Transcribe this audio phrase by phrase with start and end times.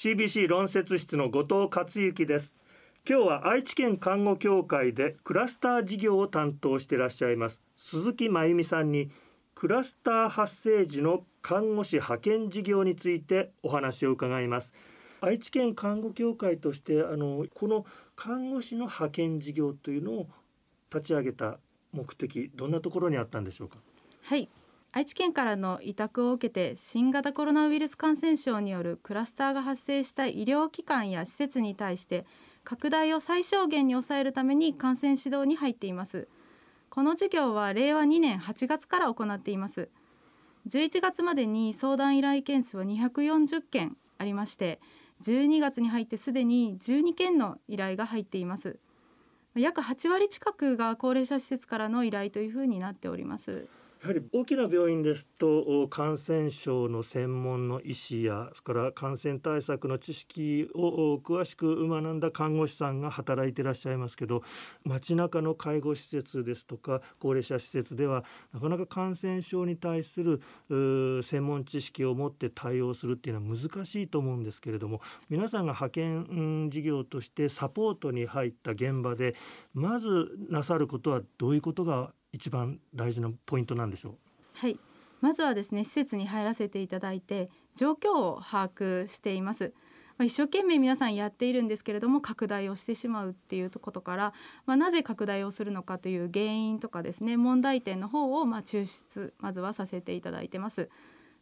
[0.00, 2.54] CBC 論説室の後藤克之です。
[3.04, 7.60] 今日は愛知県看護協会でクラスター事業を担当していらっしゃいます。
[7.76, 9.10] 鈴木真由美さんに
[9.56, 14.72] クラスター発生時の看護師派遣事業についてお話を伺います。
[15.20, 17.84] 愛知県看護協会としてあのこの
[18.14, 20.28] 看護師の派遣事業というのを
[20.94, 21.58] 立ち上げた
[21.90, 23.78] 目的どんなところにあったんでしょうか？
[24.22, 24.48] はい。
[24.98, 32.26] 愛知県からの委託を受けて新型コロナウイルス感染症によるクラスターが発生した医療機関や施設に対して
[32.64, 36.26] 拡大を最小限に抑えるために感染指導に入っています。
[36.90, 39.88] この事業は令和2年8月から行っています。
[40.68, 44.80] 11月までに相談依頼件数は240件ありまして
[45.22, 48.80] 12月に入ってすでに12件の依頼が入っています。
[49.54, 53.68] 約8割近くが高齢者施設からの依頼というふうになっております。
[54.00, 64.44] やはり大きな病院ですと感染症の専門の医師やそれから感染対策の知識を詳しく学んだ看護師さんが働いていらっしゃいますけど
[64.84, 68.22] 街中の介護施設ですとか高齢者施設では
[68.54, 79.34] なかなか感染症に対する専門知識を持って対応するっていうのは難しいと思うんですけれども皆さんが派遣事業としてサポートに入った現場で
[79.74, 84.14] まずなさることはどういうことが一番大事なポイントなんでしょう
[84.54, 84.78] はい
[85.20, 89.72] まずはですね施設に入らせていただいて状況を把握しています
[90.18, 94.32] まあ、一生懸命皆さんやっているんですけれども拡大をしてしまうっていうことから、
[94.66, 100.90] まあ、なぜ拡大をするのかという原因とかですね問題点の方をまあ抽出まずはさせていただいてます。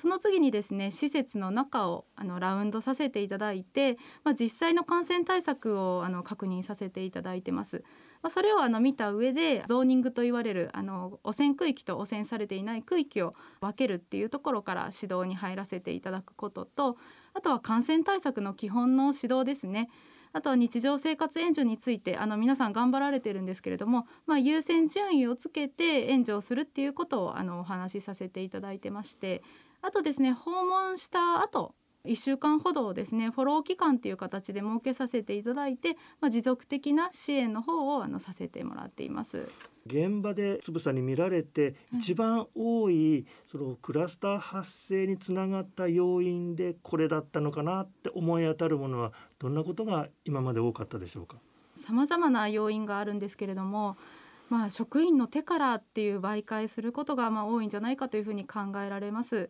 [0.00, 7.82] その次にですね施設の中をあのラウンドさせていただいて、まあ、実際の感染対策をあの確認させていただいてます。
[8.22, 16.96] まあ、それをあの見た上でゾーニングと言われるあの汚染区域と汚染されていない区域を分けるっていうところから指導に入らせていただくことと
[17.34, 19.88] あとは感染対策の基本の指導ですね。
[20.32, 29.42] あとは日常生活援助についてあの皆さん頑張られてるんですけれども、まあ、優先順位をつけて援助をするっていうことをあのお話しさせていただいてまして
[29.82, 39.48] あとですね訪問した後1週間ほどですねフォロー期間という形で設けさせていただいて、まあ、持続的な支援の方をあのさせてもらっています。
[39.86, 51.38] 現場でつぶさに見られて一番多いそのクラスター発生につながった要因でこれだったのかなって思い当たるものはどんなことが今まで多かったでしょうか？
[51.82, 53.96] 様々な要因があるんですけれども
[54.50, 59.48] まあ、職員の手からっていう媒介することがまあ多いんじゃないかというふうに考えられます。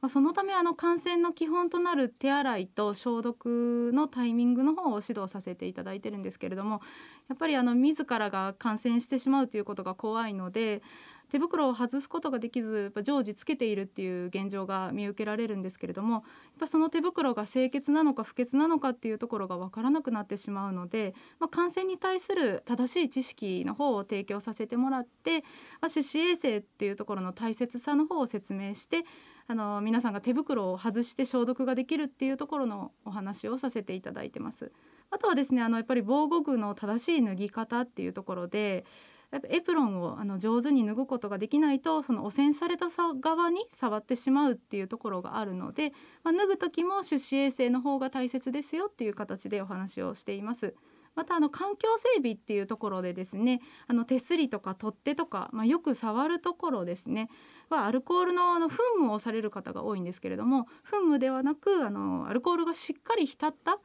[0.00, 6.80] まあ、そのためあの感染の基本となる手洗いと消毒のタイミングの方を指導させていただいてるんですけれども
[7.28, 10.82] やっぱりあの自らが感染してしまうということが怖いので
[11.30, 16.22] 手袋を外すことができずやっぱ常時つけているっていう現状が見受けられるんですけれどもやっ
[16.60, 25.40] ぱその手袋が清潔なのか不潔なのかっていうところが分からなくなってしまうので、まあ、感染に対する正しい知識の方を提供させてもらって、
[25.80, 29.04] まあ、手指衛生っていうところの大切さの方を説明して
[29.48, 34.72] あの皆さんが手袋を外して消毒ができるっていうところのお話をさせていただいてます。
[35.10, 38.84] あとはですねあのやっぱり防護具の正しい脱ぎ方っていうところで
[39.30, 45.92] やっぱエプロンをあの上手に脱ぐことができないとその汚染された側に触ってしまうっていうところがあるので、
[46.22, 50.74] まあ、脱ぐ時も手指衛生の方が大切ですよっていう形でお話をしています。
[51.16, 57.28] またあの環境整備っていうところでですねあの手すりとか取っ手とか、まあ、よく触るところですね
[57.68, 63.78] はアルコールのあの噴霧をされる方が多いんですけれども噴霧ではなくあのアルコールがしっかり浸った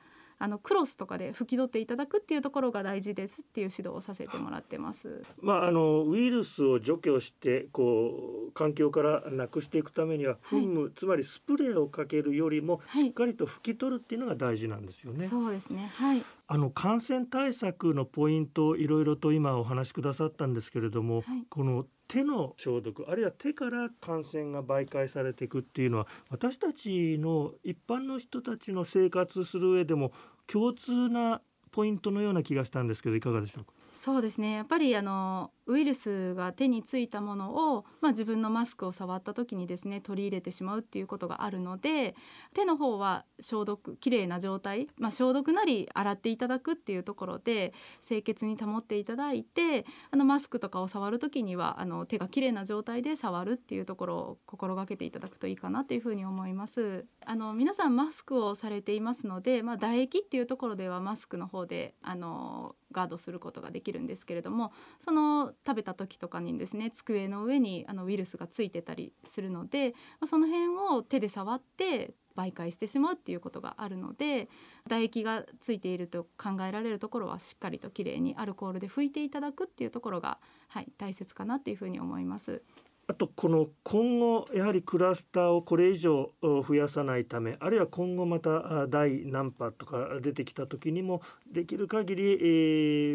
[0.44, 5.22] あのクロスとかで拭き取っていただくっていうところが大事ですっていう指導をさせてもらってます。
[5.40, 15.20] まああのウイルスを除去してこう環境からなくしていくためには噴霧、はい、つまりスプレーをかけるよりもしっかりと拭き取るっていうのが大事なんですよね。
[15.20, 15.92] はい、そうですね。
[15.94, 16.26] はい。
[16.54, 30.12] あの感染対策のポイントいろいろと今お話しくださったんですけれども、はい、この手の消毒あるいは手から感染が媒介されていくっていうのは私たちの一般の人たちの生活する上でも
[30.46, 31.42] 共通な
[31.72, 33.74] ポイントのような気がしたんですけどいかがでしょうか？
[33.92, 42.16] そうですねやっぱりあのウイルスが手についたものを、まあ、自分のマスクを触った時にですね取り入れてしまうっていうことがあるので
[42.56, 47.74] 手の方は消毒きれいな状態、まあ、消毒なり洗っていただくっていうところで
[48.08, 57.06] 清潔に保っていただいてあのマスクとかを触る時にはあの手がきれいな状態で触るっていうところを心がけていただくといいかなというふうに思います。
[57.26, 64.72] あの皆さんマスクをされていますので、まあ、唾液っていうところではマスクの方であのガードすることができるんですけれども
[65.06, 69.94] その食べた時とかにですね机の上にあのウイルスがついてたりするので、
[70.28, 74.50] その辺を手で触って媒介してしまうっていうことがあるので
[74.86, 82.64] 唾液がついていると考えられるところはしっかりときれいにアルコールで拭いていただくっていうところが、はい、大切かなっていうふうに思います。
[83.08, 91.22] あとこの今後やはりクラスターをこれ以上増やさないためあるいは今後また第何波とか出てきた時にも
[91.52, 92.36] できる限り、え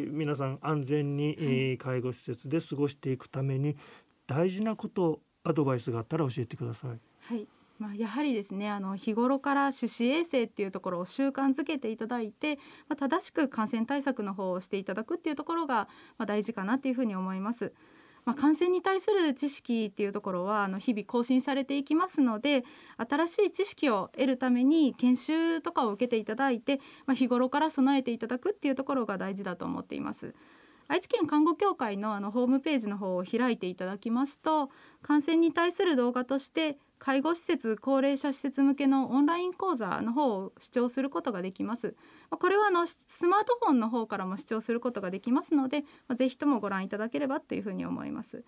[0.07, 3.77] ー、皆さん安全に、え介護施設で過ごしていくために
[4.27, 6.91] 大事なことアドバイスがあったら教えてください。
[7.21, 7.47] はい
[7.79, 12.57] まあ、やはりですねあの日頃から手指衛生っていうところを習慣づけていただいて、
[12.89, 17.73] まあ、正しく感染対策の方をしていただくっていうところが、まあ、大事かなっていうふうに思います。
[18.27, 22.65] まあ、感染に対する知識っていうところはあの日々更新されていきますので
[22.99, 30.35] 新しい知識を得るために研修とかを受けていただいて、まあ、日頃から備えていただくっていうところが大事だと思っています。
[30.89, 34.71] 愛知県看護協会のあのホームページの方を開いていただきますと
[35.03, 41.95] 感染に対する動画として介護施設高齢者施設向けのオンライン講座の方を視聴することができます。
[42.31, 45.85] これはあのスマートフォンの方からも視聴することができますので
[46.17, 48.45] ぜひともご覧いただければというふうに思います。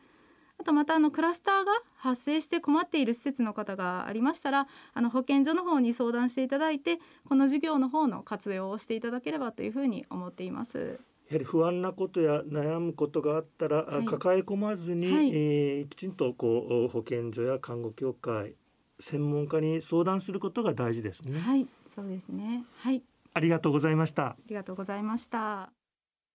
[0.61, 6.99] あとまたあのクラスターが発生して困っている施設の方がありましたらあの保健所の方に相談していただいて
[7.29, 10.99] この授業の方の活用をしていただければというふうに思っています。
[11.29, 18.55] やはり不安なことや悩むことがあったら、はい、抱え込まずに、はい、えー、きちんとこう保健所や看護協会
[19.01, 21.39] 専門家に相談することが大事ですね。
[21.39, 22.65] はい、そうですね。
[22.79, 23.03] はい。
[23.35, 24.27] ありがとうございました。
[24.27, 25.78] ありがとうございました。